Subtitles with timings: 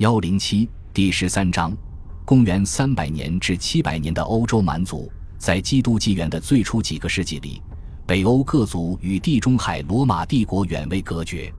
[0.00, 1.76] 幺零七第十三章，
[2.24, 7.60] 公元三百年至七百年的欧洲蛮族，在基督纪元的最初几个世纪里，
[8.06, 11.52] 北欧各族与地中海罗马帝国远未隔绝。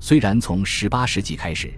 [0.00, 1.72] 虽然从十八世纪开始，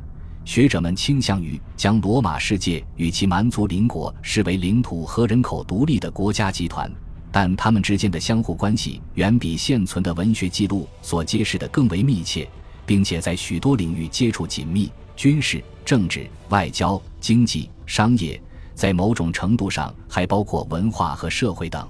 [0.45, 6.91] 学者们倾向于将罗马世界与其蛮族邻国视为领土和人口独立的国家集团，
[7.31, 12.51] 但他们之间的相互关系远比现存的文学记录所揭示的更为密切，
[12.85, 14.91] 并且在许多领域接触紧密。
[15.15, 18.41] 军事、政治、外交、经济、商业，
[18.77, 21.85] 在某种程度上还包括文化和社会等。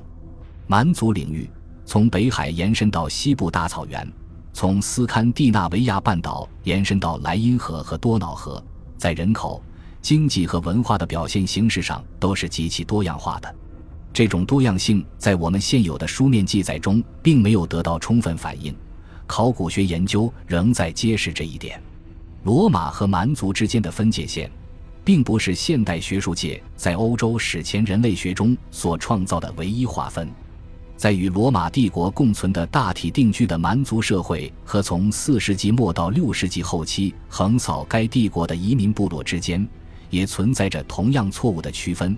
[0.66, 1.47] 蛮族领域
[1.84, 4.10] 从北海延伸到西部大草原，
[4.55, 8.65] 从斯堪的纳维亚半岛延伸到莱茵河和多瑙河，
[8.97, 9.62] 在人口、
[10.01, 13.55] 经济和文化的表现形式上都是极其多样化的。
[14.15, 18.74] 这种多样性在我们现有的书面记载中并没有得到充分反映，
[19.27, 21.79] 考古学研究仍在揭示这一点。
[22.43, 24.51] 罗马和蛮族之间的分界线，
[25.05, 30.27] 并不是现代学术界在欧洲史前人类学中所创造的唯一划分。
[30.97, 39.66] 在与罗马帝国共存的大体定居的蛮族社会和从四世纪末到六世纪后期横扫该帝国的移民部落之间，
[40.09, 42.16] 也存在着同样错误的区分。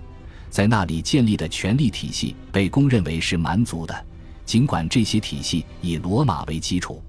[0.49, 4.05] 在那里建立的权力体系被公认为是蛮族的，
[4.45, 7.01] 尽管这些体系以罗马为基础。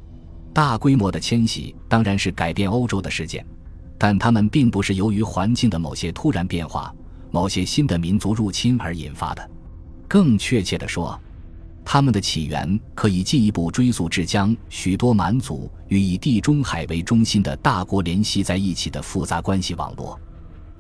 [0.55, 3.44] 大规模的迁徙当然是改变欧洲的事件，
[3.98, 6.94] 但它们并不是由于环境的某些突然变化、
[7.33, 9.50] 某些新的民族入侵而引发的。
[10.06, 11.20] 更确切地说，
[11.84, 20.16] 它们的起源可以进一步追溯至将许多蛮族与以地中海为中心的大国联系在一起的复杂关系网络。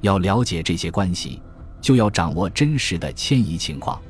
[0.02, 1.42] 要了解这些关系，
[1.80, 4.00] 就要掌握真实的迁移情况。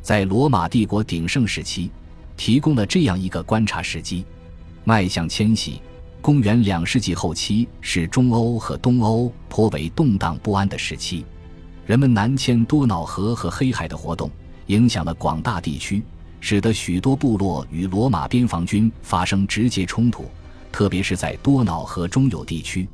[0.00, 1.90] 在罗马帝国鼎盛时期，
[2.34, 4.24] 提供了这样一个观察时机。
[4.84, 5.80] 迈向迁徙，
[6.20, 11.24] 公元两世纪后期是中欧和东欧颇为动荡不安的时期。
[11.86, 14.28] 人们南迁多瑙河和黑海的活动，
[14.66, 16.02] 影响了广大地区，
[16.40, 20.24] 使得许多部落与罗马边防军发生直接冲突，
[20.72, 22.88] 特别是在多瑙河中游地区。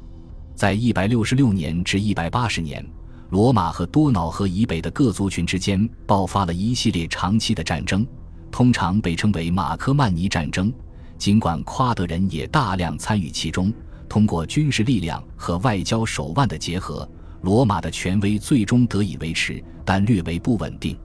[0.54, 2.84] 在一百六十六年至一百八十年，
[3.30, 8.06] 罗马和多瑙河以北的各族群之间爆发了一系列长期的战争，
[8.50, 10.70] 通常被称为马科曼尼战争。
[11.18, 13.72] 尽管夸德人也大量参与其中，
[14.08, 17.06] 通过军事力量和外交手腕的结合，
[17.42, 20.96] 罗马的权威最终得以维持，但略为不稳定。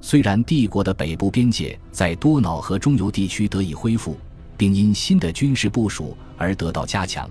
[0.00, 4.16] 虽然帝国的北部边界在多瑙河中游地区得以恢复，
[4.56, 7.28] 并因新的军事部署而得到加强，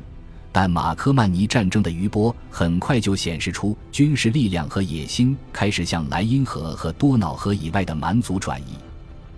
[0.51, 8.75] 但马科曼尼战争的余波很快就显示出军事力量和野心开始向莱茵河和多瑙河以外的蛮族转移。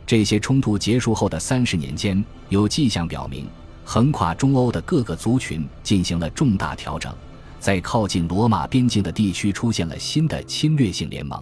[0.09, 3.46] 这些冲突结束后的三十年间，有迹象表明，
[3.86, 7.14] 横跨中欧的各个族群进行了重大调整，
[7.59, 11.40] 在靠近罗马边境的地区出现了新的侵略性联盟。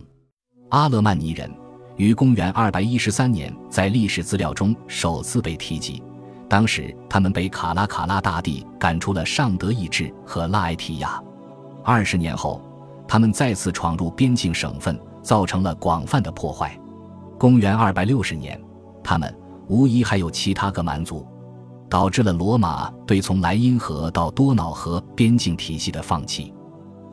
[0.72, 1.50] 阿勒曼尼人
[1.96, 6.04] 于公元213年在历史资料中首次被提及，
[6.50, 11.24] 当时他们被卡拉卡拉大帝赶出了上德意志和拉埃提亚。
[11.86, 12.62] 二十年后，
[13.08, 16.78] 他们再次闯入边境省份，造成了广泛的破坏。
[17.38, 18.60] 公元二百六十年，
[19.04, 19.32] 他们
[19.68, 21.24] 无疑还有其他个蛮族，
[21.88, 26.52] 导致了罗马对从莱茵河到多瑙河边境体系的放弃。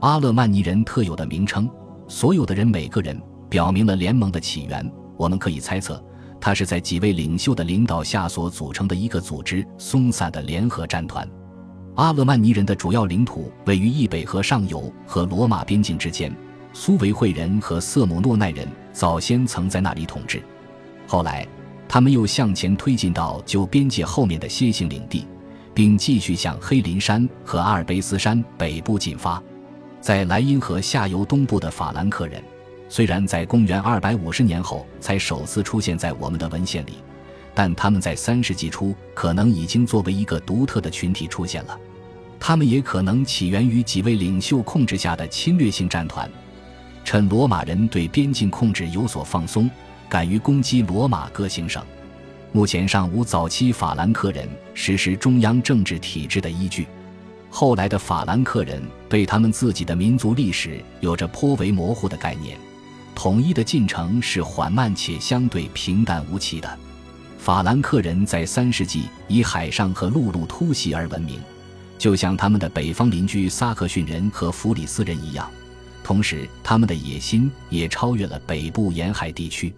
[0.01, 1.69] 阿勒曼尼人特有的名称
[2.09, 3.21] “所有的人每个人”
[3.51, 4.91] 表明了联盟的起源。
[5.19, 6.03] 我们可以猜测，
[6.41, 11.29] 它是在几位领袖的领导下所组成的一个组织松散的联合战团。
[11.97, 16.35] 阿勒曼尼人的主要领土位于易北河上游和罗马边境之间。
[16.77, 20.43] 苏维会人和色姆诺奈人早先曾在那里统治，
[21.07, 21.47] 后来
[21.89, 25.25] 他们又向前推进到旧边界后面的楔形领地，
[25.73, 29.41] 并继续向黑林山和阿尔卑斯山北部进发。
[30.01, 32.43] 在莱茵河下游东部的法兰克人，
[32.89, 36.95] 虽然在公元二百五十年后才首次出现在我们的文献里，
[37.55, 41.79] 但他们在三世纪初可能已经作为一个独特的群体出现了。
[42.41, 46.29] 他们也可能起源于几位领袖控制下的侵略性战团。
[47.05, 49.71] 趁罗马人对边境控制有所放松，
[50.09, 51.85] 敢于攻击罗马各行省。
[52.51, 56.87] 目前尚无早期法兰克人实施中央政治体制的依据。
[57.51, 62.57] 后来的法兰克人对他们自己的民族历史有着颇为模糊的概念。
[63.15, 66.79] 统一的进程是缓慢且相对平淡无奇的。
[67.39, 71.41] 法兰克人在三世纪以海上和陆路突袭而闻名，
[71.99, 75.49] 就像他们的北方邻居萨克逊人和弗里斯人一样。
[76.05, 79.75] 同时，他们的野心也超越了北部沿海地区。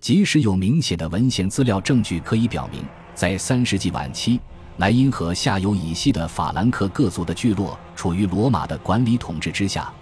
[0.00, 2.82] 即使有明显的文献资料证据可以表明，
[3.14, 4.40] 在三世纪晚期，
[4.78, 9.92] 莱茵河下游以西的法兰克各族的聚落处于罗马的管理统治之下，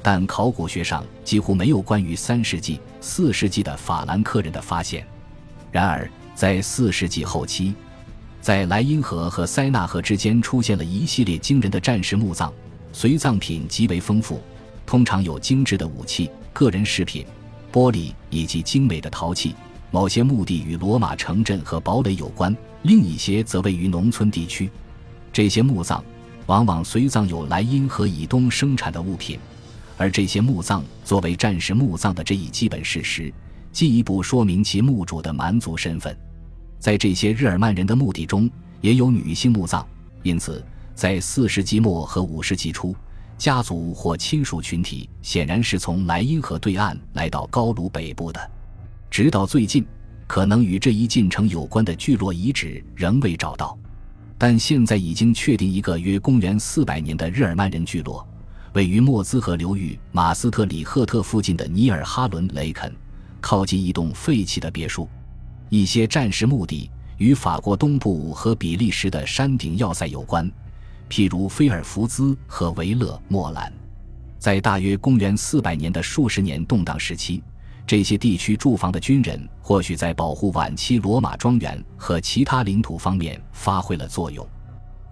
[0.00, 5.04] 但考古学上几乎没有关于三世纪、四世纪的法兰克人的发现。
[5.72, 7.74] 然而，在四世纪后期，
[8.40, 12.52] 在莱茵河和塞纳河之间出现了一系列惊人的战时墓葬，
[12.92, 14.40] 随葬品极为丰富，
[14.86, 17.26] 通常有精致的武器、个人饰品、
[17.72, 19.54] 玻璃以及精美的陶器。
[19.90, 24.70] 某些墓地与罗马城镇和堡垒有关，另一些则位于农村地区。
[25.32, 26.04] 这些墓葬
[26.46, 29.38] 往往随葬有莱茵河以东生产的物品，
[29.96, 33.32] 而这些墓葬作为战时墓葬的这一基本事实，
[33.72, 36.16] 进一步说明其墓主的蛮族身份。
[36.78, 38.50] 在这些日耳曼人的墓地中，
[38.80, 39.86] 也有女性墓葬，
[40.22, 40.62] 因此
[40.94, 42.94] 在四世纪末和五世纪初，
[43.38, 48.50] 家族或亲属群体显然是从莱茵河对岸来到高卢北部的。
[49.10, 49.86] 直到最近，
[50.26, 53.78] 可能与这一进程有关的聚落遗址仍未找到，
[54.38, 58.26] 但现在已经确定一个约公元四百年的日耳曼人聚落，
[58.72, 62.92] 位于莫兹河流域马斯特里赫特附近的尼尔哈伦雷肯，
[63.40, 65.08] 靠近一栋废弃的别墅。
[65.68, 70.50] 一些战时墓地与法国东部和比利时的山顶要塞有关，
[71.08, 73.72] 譬如菲尔福兹和维勒莫兰。
[74.38, 77.42] 在大约公元四百年的数十年动荡时期。
[77.86, 84.44] 这些地区驻防的军人或许在保护晚期罗马庄园和其他领土方面发挥了作用。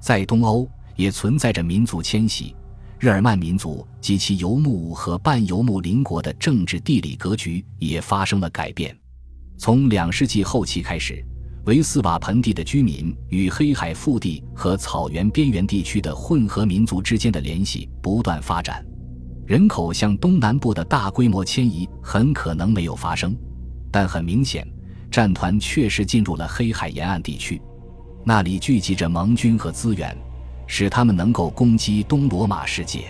[0.01, 2.53] 在东欧也存在着民族迁徙，
[2.99, 8.97] 日耳曼民族及其游牧和半游牧邻国的政治地理格局也发生了改变。
[9.57, 11.25] 从两世纪后期开始，
[11.67, 18.85] 维斯瓦盆地的居民与黑海腹地和草原边缘地区的混合民族之间的联系不断发展。
[19.47, 23.35] 人口向东南部的大规模迁移很可能没有发生，
[23.91, 24.67] 但很明显，
[25.11, 27.61] 战团确实进入了黑海沿岸地区，
[28.25, 30.15] 那里聚集着盟军和资源，
[30.67, 33.05] 使他们能够攻击东罗马世界。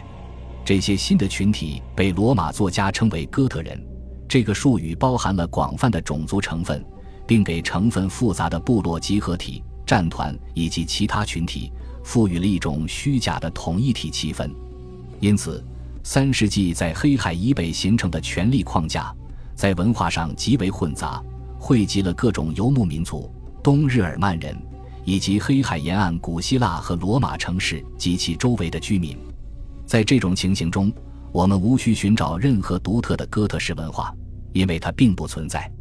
[0.65, 3.85] 这些新的群体被罗马作家称为哥特人，
[4.29, 6.85] 这个术语包含了广泛的种族成分，
[7.27, 11.73] 并给成分复杂的部落集合体、战团以及其他群体
[12.03, 14.51] 赋予了一种虚假的统一体气氛，
[15.21, 15.65] 因此。
[16.07, 19.11] 三世纪在黑海以北形成的权力框架，
[19.55, 21.19] 在文化上极为混杂，
[21.59, 23.33] 汇集了各种游牧民族、
[23.63, 24.55] 东日耳曼人，
[25.07, 29.17] 以及黑海沿岸古希腊和罗马城市及其周围的居民。
[29.87, 30.93] 在这种情形中，
[31.33, 34.15] 我们无需寻找任何独特的哥特式文化，
[34.53, 35.73] 因为它并不存在。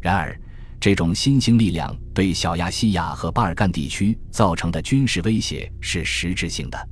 [0.00, 0.34] 然而，
[0.80, 6.88] 这种新兴力量对小亚细亚和巴尔干地区造成的军事威胁是实质性的。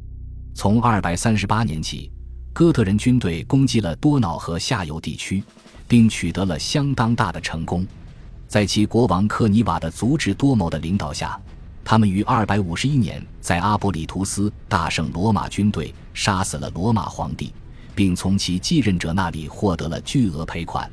[0.54, 2.10] 从二百三十八年起。
[2.54, 5.42] 哥特人军队攻击了多瑙河下游地区，
[5.88, 7.84] 并取得了相当大的成功。
[8.46, 11.36] 在其国王克尼瓦的足智多谋的领导下，
[11.84, 17.52] 他们于二百五十一年在阿波里图斯大胜罗马军队，杀死了罗马皇帝，
[17.92, 20.88] 并从其继任者那里获得了巨额赔款。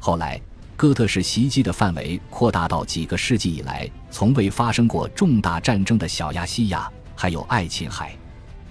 [0.00, 0.42] 后来，
[0.78, 8.16] 哥特式袭击的范围扩大到几个世纪以来从未发生过重大战争的小亚细亚，还有爱琴海。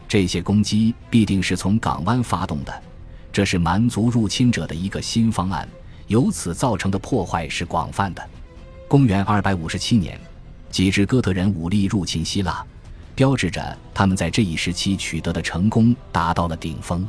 [0.07, 2.81] 这些攻击必定是从港湾发动的，
[3.29, 5.67] 这是蛮族入侵者的一个新方案，
[6.07, 8.25] 由此造成的破坏是广泛的。
[8.87, 10.17] 公元257年，
[10.69, 12.65] 几支哥特人武力入侵希腊，
[13.15, 17.05] 标志着他们在这一时期取得的成功达到了顶峰。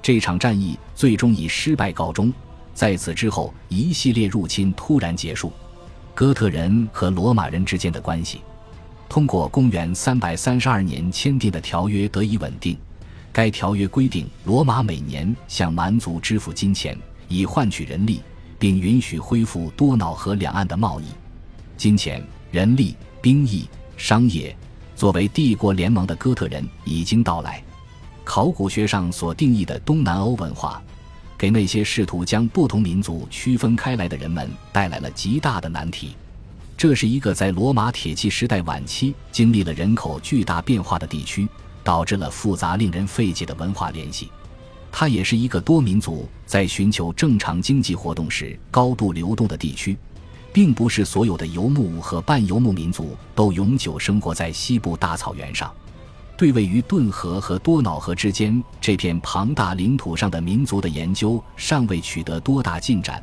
[0.00, 2.32] 这场战役最终以失败告终。
[2.78, 5.52] 在此之后，一系列入侵突然结束，
[6.14, 8.40] 哥特人和罗马人之间的关系。
[9.08, 12.78] 通过公元三百三十二年签订的条约得以稳定。
[13.32, 18.20] 该条约规定，罗马每年向蛮族支付金钱，以换取人力，
[18.60, 21.06] 并允许恢复多瑙河两岸的贸易。
[21.76, 24.56] 金钱、人力、兵役、商业，
[24.94, 27.60] 作为帝国联盟的哥特人已经到来。
[28.22, 30.80] 考古学上所定义的东南欧文化，
[31.38, 36.16] 给那些试图将不同民族区分开来的人们带来了极大的难题。
[36.76, 41.48] 这是一个在罗马铁器时代晚期经历了人口巨大变化的地区，
[41.84, 44.30] 导致了复杂令人费解的文化联系。
[44.90, 49.96] 它也是一个多民族在寻求正常经济活动时高度流动的地区，
[50.52, 55.72] 并不是所有的游牧和半游牧民族都永久生活在西部大草原上。
[56.38, 63.20] 对位于顿河和多瑙河之间这片庞大领土上的民族的研究尚未取得多大进展。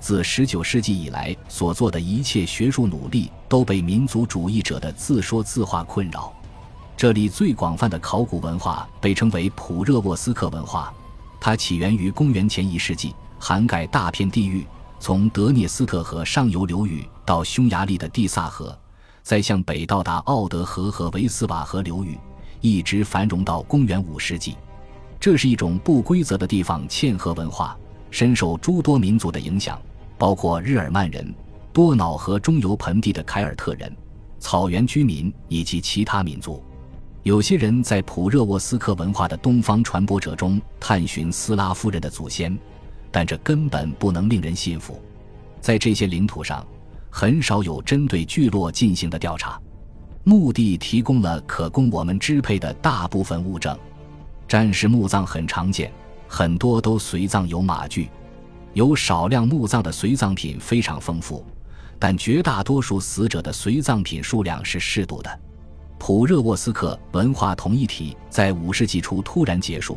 [0.00, 6.32] 自19世纪以来所做的一切学术努力都被民族主义者的自说自话困扰。
[6.96, 10.92] 这里最广泛的考古文化被称为普热沃斯克文化，
[11.40, 14.66] 它起源于公元前一世纪，涵盖大片地域，
[14.98, 18.76] 从德涅斯特河上游流域到匈牙利的蒂萨河，
[19.22, 22.18] 再向北到达奥德河和维斯瓦河流域，
[22.60, 24.56] 一直繁荣到公元五世纪。
[25.18, 27.76] 这是一种不规则的地方嵌合文化，
[28.10, 29.80] 深受诸多民族的影响，
[30.18, 31.34] 包括日耳曼人、
[31.72, 33.94] 多瑙河中游盆地的凯尔特人、
[34.38, 36.62] 草原居民以及其他民族。
[37.22, 42.56] 有些人在普热沃斯克文化的东方传播者中探寻斯拉夫人的祖先，
[43.10, 45.02] 但这根本不能令人信服。
[45.60, 46.64] 在这些领土上，
[47.10, 49.60] 很少有针对聚落进行的调查。
[50.28, 53.78] 墓地提供了可供我们支配的大部分物证。
[54.48, 55.92] 战士墓葬很常见，
[56.26, 58.08] 很多都随葬有马具。
[58.72, 61.46] 有少量墓葬的随葬品非常丰富，
[61.96, 65.40] 但绝大多数死者的随葬品数量是适度的。
[65.96, 69.96] 普热沃斯克文化同一体在五世纪初突然结束，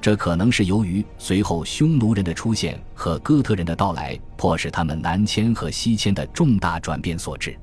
[0.00, 7.58] 这可能是由于随后匈奴人的出现和哥特人的到来，迫使他们南迁和西迁的重大转变所致。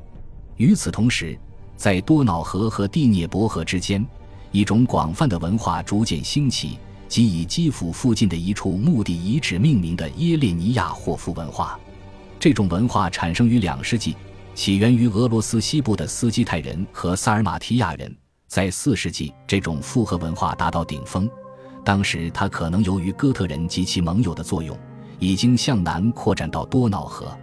[0.58, 1.40] 与此同时，
[1.82, 4.06] 在多瑙河和第聂伯河之间，
[4.52, 11.80] 一种广泛的文化逐渐兴起，即以基辅附近的一处墓地遗址命名的耶列尼亚霍夫文化。
[12.40, 14.16] 这种文化产生于两世纪。
[14.54, 18.16] 起源于俄罗斯西部的斯基泰人和萨尔马提亚人，
[18.48, 21.28] 在四世纪，这种复合文化达到顶峰。
[21.84, 24.78] 当时，它可能由于哥特人及其盟友的作用，
[25.18, 27.36] 已经向南扩展到多瑙河。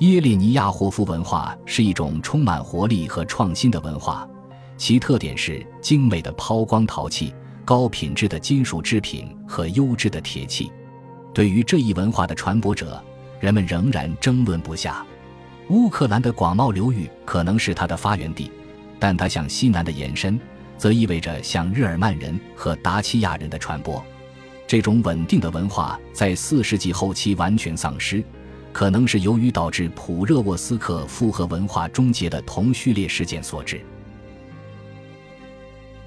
[0.00, 4.26] 耶利尼亚霍夫文化是一种充满活力和创新的文化，
[4.78, 7.34] 其特点是精美的抛光陶器、
[7.66, 10.72] 高品质的金属制品和优质的铁器。
[11.34, 12.98] 对于这一文化的传播者，
[13.40, 15.04] 人们仍然争论不下。
[15.68, 18.50] 乌克兰的广袤流域可能是它的发源地，
[18.98, 20.40] 但它向西南的延伸，
[20.78, 24.02] 则意味着向日耳曼人和达契亚人的传播。
[24.66, 28.24] 这种稳定的文化在四世纪后期完全丧失，
[28.72, 33.80] 可能是由于导致普热沃斯克复合文化终结的同序列事件所致。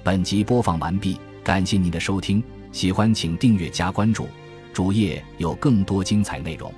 [0.02, 2.42] 本集播放完毕，感谢您的收听，
[2.72, 4.26] 喜欢请订阅加关注，
[4.72, 6.72] 主页有更多精彩内容。